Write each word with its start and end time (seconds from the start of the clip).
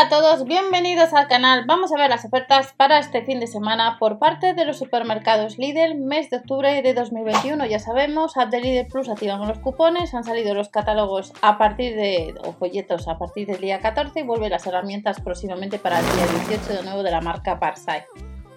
Hola 0.00 0.16
a 0.16 0.22
todos, 0.22 0.46
bienvenidos 0.46 1.12
al 1.12 1.28
canal. 1.28 1.66
Vamos 1.66 1.92
a 1.92 1.98
ver 1.98 2.08
las 2.08 2.24
ofertas 2.24 2.72
para 2.72 2.98
este 2.98 3.22
fin 3.22 3.38
de 3.38 3.46
semana 3.46 3.98
por 3.98 4.18
parte 4.18 4.54
de 4.54 4.64
los 4.64 4.78
supermercados 4.78 5.58
Lidl, 5.58 5.94
mes 5.96 6.30
de 6.30 6.38
octubre 6.38 6.80
de 6.80 6.94
2021. 6.94 7.66
Ya 7.66 7.78
sabemos, 7.80 8.38
a 8.38 8.46
de 8.46 8.62
Lidl 8.62 8.86
Plus 8.86 9.10
activamos 9.10 9.46
los 9.46 9.58
cupones, 9.58 10.14
han 10.14 10.24
salido 10.24 10.54
los 10.54 10.70
catálogos 10.70 11.34
a 11.42 11.58
partir 11.58 11.96
de, 11.96 12.32
o 12.46 12.54
folletos 12.54 13.08
a 13.08 13.18
partir 13.18 13.46
del 13.46 13.60
día 13.60 13.80
14 13.80 14.20
y 14.20 14.22
vuelven 14.22 14.52
las 14.52 14.66
herramientas 14.66 15.20
próximamente 15.20 15.78
para 15.78 15.98
el 15.98 16.06
día 16.06 16.26
18 16.46 16.78
de 16.78 16.82
nuevo 16.82 17.02
de 17.02 17.10
la 17.10 17.20
marca 17.20 17.60
Parsai. 17.60 18.04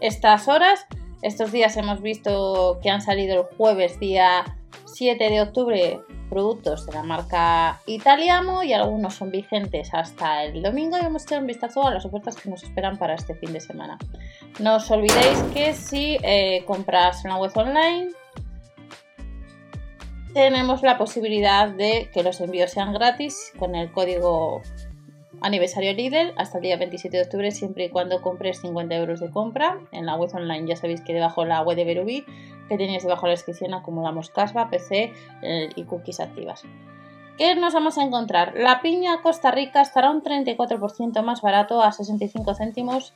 Estas 0.00 0.48
horas, 0.48 0.88
estos 1.22 1.52
días 1.52 1.76
hemos 1.76 2.00
visto 2.00 2.78
que 2.82 2.90
han 2.90 3.00
salido 3.00 3.40
el 3.40 3.56
jueves 3.56 3.98
día 3.98 4.56
7 4.86 5.30
de 5.30 5.40
octubre 5.40 6.00
productos 6.30 6.86
de 6.86 6.92
la 6.92 7.02
marca 7.02 7.80
Italiamo 7.86 8.62
y 8.62 8.72
algunos 8.72 9.14
son 9.14 9.30
vigentes 9.30 9.92
hasta 9.94 10.44
el 10.44 10.62
domingo 10.62 10.98
y 10.98 11.02
vamos 11.02 11.22
a 11.22 11.24
echar 11.24 11.40
un 11.40 11.46
vistazo 11.46 11.86
a 11.86 11.94
las 11.94 12.04
ofertas 12.04 12.36
que 12.36 12.50
nos 12.50 12.62
esperan 12.62 12.98
para 12.98 13.14
este 13.14 13.34
fin 13.34 13.52
de 13.52 13.60
semana. 13.60 13.98
No 14.60 14.76
os 14.76 14.90
olvidéis 14.90 15.38
que 15.54 15.72
si 15.72 16.18
eh, 16.22 16.64
compras 16.66 17.24
en 17.24 17.32
web 17.32 17.52
online 17.54 18.10
tenemos 20.34 20.82
la 20.82 20.98
posibilidad 20.98 21.68
de 21.68 22.10
que 22.12 22.22
los 22.22 22.40
envíos 22.40 22.70
sean 22.70 22.92
gratis 22.92 23.52
con 23.58 23.74
el 23.74 23.90
código 23.90 24.62
aniversario 25.40 25.92
Lidl 25.92 26.32
hasta 26.36 26.58
el 26.58 26.62
día 26.62 26.76
27 26.76 27.16
de 27.16 27.22
octubre 27.22 27.50
siempre 27.50 27.86
y 27.86 27.88
cuando 27.90 28.22
compres 28.22 28.60
50 28.60 28.94
euros 28.94 29.20
de 29.20 29.30
compra. 29.30 29.78
En 29.92 30.06
la 30.06 30.16
web 30.16 30.30
online 30.34 30.66
ya 30.66 30.76
sabéis 30.76 31.00
que 31.00 31.12
debajo 31.12 31.44
la 31.44 31.62
web 31.62 31.76
de 31.76 31.84
Berubí 31.84 32.24
que 32.68 32.76
tenéis 32.76 33.02
debajo 33.02 33.22
de 33.22 33.28
la 33.28 33.36
descripción 33.36 33.74
acumulamos 33.74 34.30
casva, 34.30 34.68
PC 34.70 35.12
eh, 35.42 35.70
y 35.74 35.84
cookies 35.84 36.20
activas 36.20 36.64
¿Qué 37.38 37.54
nos 37.54 37.72
vamos 37.72 37.96
a 37.98 38.02
encontrar? 38.02 38.54
La 38.56 38.82
piña 38.82 39.22
Costa 39.22 39.52
Rica 39.52 39.80
estará 39.80 40.10
un 40.10 40.24
34% 40.24 41.22
más 41.22 41.40
barato 41.40 41.80
a 41.84 41.92
65 41.92 42.52
céntimos 42.56 43.12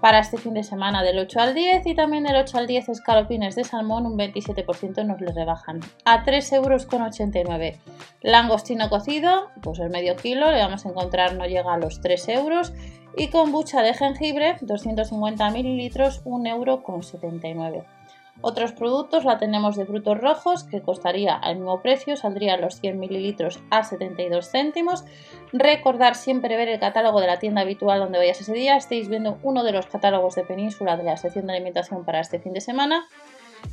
para 0.00 0.20
este 0.20 0.38
fin 0.38 0.54
de 0.54 0.62
semana 0.62 1.02
del 1.02 1.18
8 1.18 1.40
al 1.40 1.54
10 1.54 1.84
y 1.88 1.96
también 1.96 2.22
del 2.22 2.36
8 2.36 2.56
al 2.56 2.68
10 2.68 2.90
escalopines 2.90 3.56
de 3.56 3.64
salmón 3.64 4.06
un 4.06 4.16
27% 4.16 5.04
nos 5.04 5.20
le 5.20 5.32
rebajan 5.32 5.80
a 6.04 6.24
3,89 6.24 6.54
euros. 6.54 7.76
Langostino 8.22 8.88
cocido, 8.88 9.50
pues 9.60 9.80
el 9.80 9.90
medio 9.90 10.14
kilo, 10.14 10.52
le 10.52 10.62
vamos 10.62 10.86
a 10.86 10.90
encontrar 10.90 11.34
no 11.34 11.44
llega 11.44 11.74
a 11.74 11.78
los 11.78 12.00
3 12.00 12.28
euros 12.28 12.72
y 13.16 13.26
kombucha 13.30 13.82
de 13.82 13.94
jengibre 13.94 14.56
250 14.60 15.50
mililitros 15.50 16.24
1,79 16.24 17.66
euro. 17.66 17.93
Otros 18.40 18.72
productos 18.72 19.24
la 19.24 19.38
tenemos 19.38 19.76
de 19.76 19.86
frutos 19.86 20.18
rojos 20.18 20.64
que 20.64 20.82
costaría 20.82 21.34
al 21.34 21.56
mismo 21.56 21.80
precio, 21.80 22.16
saldría 22.16 22.56
los 22.56 22.80
100 22.80 22.98
mililitros 22.98 23.60
a 23.70 23.84
72 23.84 24.50
céntimos. 24.50 25.04
Recordar 25.52 26.14
siempre 26.14 26.56
ver 26.56 26.68
el 26.68 26.80
catálogo 26.80 27.20
de 27.20 27.28
la 27.28 27.38
tienda 27.38 27.62
habitual 27.62 28.00
donde 28.00 28.18
vayas 28.18 28.40
ese 28.40 28.52
día. 28.52 28.76
Estáis 28.76 29.08
viendo 29.08 29.38
uno 29.42 29.62
de 29.64 29.72
los 29.72 29.86
catálogos 29.86 30.34
de 30.34 30.44
Península 30.44 30.96
de 30.96 31.04
la 31.04 31.16
sección 31.16 31.46
de 31.46 31.54
alimentación 31.54 32.04
para 32.04 32.20
este 32.20 32.38
fin 32.38 32.52
de 32.52 32.60
semana. 32.60 33.06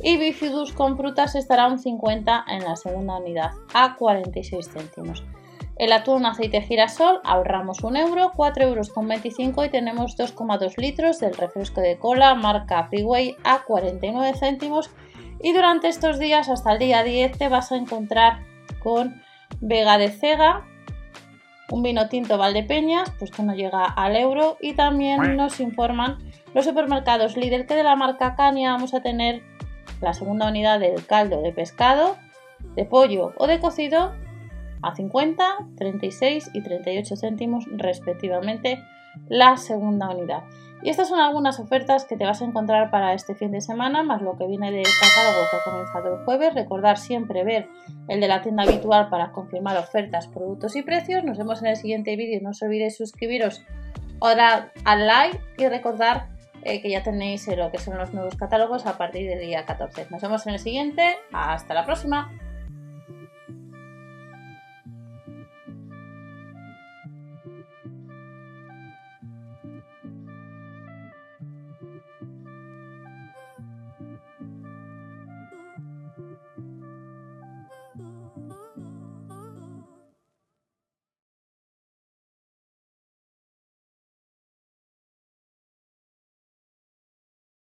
Y 0.00 0.18
Bifidus 0.18 0.72
con 0.72 0.96
frutas 0.96 1.34
estará 1.34 1.66
un 1.66 1.78
50 1.78 2.44
en 2.48 2.64
la 2.64 2.76
segunda 2.76 3.16
unidad 3.16 3.52
a 3.72 3.96
46 3.96 4.68
céntimos. 4.70 5.24
El 5.78 5.92
atún 5.92 6.26
aceite 6.26 6.60
girasol 6.60 7.20
ahorramos 7.22 7.84
un 7.84 7.96
euro, 7.96 8.32
4 8.34 8.64
euros 8.64 8.90
con 8.90 9.06
25 9.06 9.64
y 9.64 9.70
tenemos 9.70 10.18
2,2 10.18 10.76
litros 10.76 11.20
del 11.20 11.36
refresco 11.36 11.80
de 11.80 11.96
cola 11.96 12.34
marca 12.34 12.88
Freeway 12.88 13.36
a 13.44 13.62
49 13.62 14.36
céntimos. 14.36 14.90
Y 15.40 15.52
durante 15.52 15.86
estos 15.86 16.18
días, 16.18 16.48
hasta 16.48 16.72
el 16.72 16.80
día 16.80 17.04
10, 17.04 17.38
te 17.38 17.48
vas 17.48 17.70
a 17.70 17.76
encontrar 17.76 18.40
con 18.82 19.22
Vega 19.60 19.98
de 19.98 20.08
Cega, 20.08 20.66
un 21.70 21.84
vino 21.84 22.08
tinto 22.08 22.38
Valdepeñas, 22.38 23.12
pues 23.16 23.30
que 23.30 23.44
no 23.44 23.54
llega 23.54 23.84
al 23.84 24.16
euro. 24.16 24.56
Y 24.60 24.72
también 24.72 25.36
nos 25.36 25.60
informan 25.60 26.18
los 26.54 26.64
supermercados 26.64 27.36
Lidl 27.36 27.66
que 27.66 27.76
de 27.76 27.84
la 27.84 27.94
marca 27.94 28.34
Cania 28.34 28.72
vamos 28.72 28.94
a 28.94 29.02
tener 29.02 29.42
la 30.00 30.12
segunda 30.12 30.48
unidad 30.48 30.80
del 30.80 31.06
caldo 31.06 31.40
de 31.40 31.52
pescado, 31.52 32.16
de 32.74 32.84
pollo 32.84 33.32
o 33.36 33.46
de 33.46 33.60
cocido 33.60 34.12
a 34.82 34.94
50, 34.94 35.44
36 35.76 36.50
y 36.54 36.62
38 36.62 37.16
céntimos 37.16 37.64
respectivamente 37.76 38.82
la 39.28 39.56
segunda 39.56 40.10
unidad. 40.10 40.44
Y 40.82 40.90
estas 40.90 41.08
son 41.08 41.18
algunas 41.18 41.58
ofertas 41.58 42.04
que 42.04 42.16
te 42.16 42.24
vas 42.24 42.40
a 42.40 42.44
encontrar 42.44 42.90
para 42.90 43.12
este 43.12 43.34
fin 43.34 43.50
de 43.50 43.60
semana, 43.60 44.04
más 44.04 44.22
lo 44.22 44.36
que 44.36 44.46
viene 44.46 44.70
del 44.70 44.84
catálogo 44.84 45.44
que 45.50 45.56
ha 45.56 45.64
comenzado 45.64 46.14
el 46.14 46.24
jueves. 46.24 46.54
Recordar 46.54 46.98
siempre 46.98 47.42
ver 47.42 47.68
el 48.06 48.20
de 48.20 48.28
la 48.28 48.42
tienda 48.42 48.62
habitual 48.62 49.08
para 49.08 49.32
confirmar 49.32 49.76
ofertas, 49.76 50.28
productos 50.28 50.76
y 50.76 50.82
precios. 50.82 51.24
Nos 51.24 51.36
vemos 51.36 51.62
en 51.62 51.68
el 51.68 51.76
siguiente 51.76 52.14
vídeo. 52.14 52.38
No 52.42 52.50
os 52.50 52.62
olvidéis 52.62 52.96
suscribiros 52.96 53.62
dar 54.20 54.72
al 54.84 55.06
like 55.06 55.40
y 55.56 55.68
recordar 55.68 56.28
eh, 56.62 56.80
que 56.80 56.90
ya 56.90 57.02
tenéis 57.02 57.48
lo 57.56 57.70
que 57.72 57.78
son 57.78 57.98
los 57.98 58.12
nuevos 58.12 58.36
catálogos 58.36 58.86
a 58.86 58.96
partir 58.98 59.28
del 59.28 59.40
día 59.40 59.64
14. 59.64 60.06
Nos 60.10 60.22
vemos 60.22 60.46
en 60.46 60.54
el 60.54 60.60
siguiente. 60.60 61.16
Hasta 61.32 61.74
la 61.74 61.84
próxima. 61.84 62.30